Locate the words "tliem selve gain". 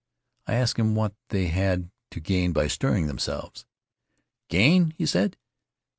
3.05-4.95